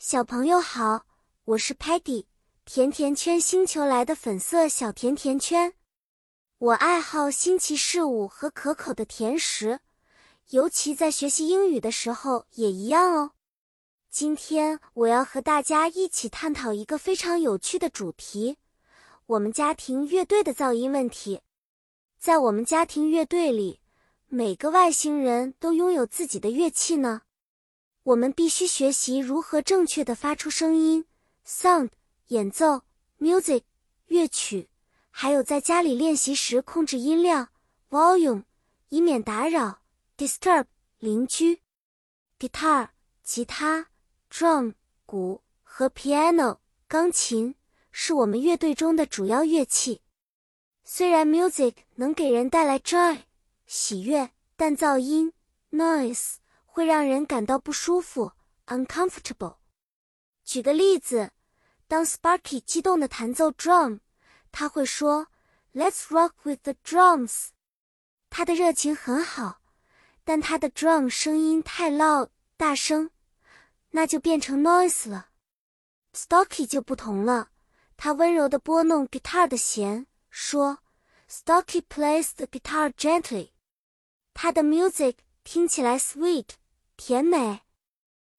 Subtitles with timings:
[0.00, 1.06] 小朋友好，
[1.44, 2.26] 我是 Patty，
[2.64, 5.74] 甜甜圈星球来的粉色小甜甜圈。
[6.58, 9.80] 我爱好新奇事物和可口的甜食，
[10.50, 13.32] 尤其在学习英语的时候也一样哦。
[14.08, 18.56] 今天我要和大家一起探讨一个非常有趣的主题：
[19.26, 21.40] 我们家庭乐队的噪音问题。
[22.16, 23.80] 在我们家庭乐队里，
[24.28, 27.22] 每个外星人都拥有自己的乐器呢。
[28.08, 31.04] 我们必须学习如何正确的发出声音
[31.46, 31.90] ，sound
[32.28, 32.80] 演奏
[33.18, 33.64] ，music
[34.06, 34.70] 乐曲，
[35.10, 37.50] 还有在家里练习时控制音量
[37.90, 38.44] ，volume
[38.88, 39.82] 以免打扰
[40.16, 40.64] ，disturb
[40.98, 41.60] 邻居
[42.38, 42.88] ，guitar
[43.22, 43.88] 吉他
[44.30, 44.72] ，drum
[45.04, 47.56] 鼓和 piano 钢琴
[47.92, 50.00] 是我们乐队中的主要乐器。
[50.82, 53.18] 虽然 music 能给人带来 joy
[53.66, 55.34] 喜悦，但噪音
[55.70, 56.36] noise。
[56.78, 58.30] 会让人感到不舒服
[58.66, 59.56] ，uncomfortable。
[60.44, 61.32] 举个例子，
[61.88, 63.98] 当 Sparky 激动地弹奏 drum，
[64.52, 65.26] 他会说
[65.74, 67.48] ：“Let's rock with the drums。”
[68.30, 69.60] 他的热情很好，
[70.22, 73.10] 但他的 drum 声音太 loud 大声，
[73.90, 75.30] 那就变成 noise 了。
[76.14, 77.50] Stocky 就不同了，
[77.96, 80.78] 他温柔地拨弄 guitar 的弦，说
[81.28, 83.50] ：“Stocky plays the guitar gently。”
[84.32, 86.50] 他的 music 听起来 sweet。
[86.98, 87.60] 甜美。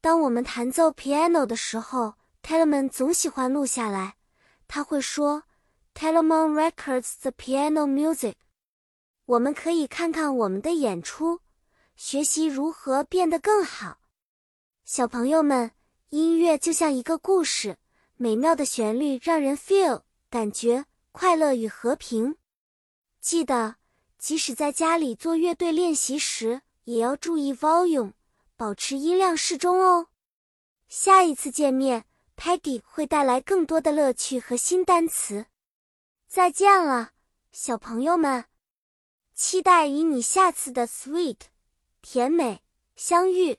[0.00, 4.16] 当我们弹奏 piano 的时候，Telemann 总喜欢录下来。
[4.66, 5.44] 他会说
[5.94, 8.34] ：“Telemann records the piano music。”
[9.24, 11.40] 我们可以看看我们的演出，
[11.94, 14.00] 学习如何变得更好。
[14.84, 15.70] 小朋友们，
[16.08, 17.78] 音乐就像一个故事，
[18.16, 22.36] 美妙的旋律让人 feel 感觉快乐与和平。
[23.20, 23.76] 记得，
[24.18, 28.14] 即使在家里做乐队练习时，也要注意 volume。
[28.60, 30.08] 保持音量适中哦。
[30.86, 32.04] 下一次见面
[32.36, 35.46] ，Peggy 会带来更多的乐趣和新单词。
[36.28, 37.12] 再见了，
[37.52, 38.44] 小朋友们！
[39.32, 41.38] 期待与你下次的 sweet
[42.02, 42.62] 甜美
[42.96, 43.58] 相遇。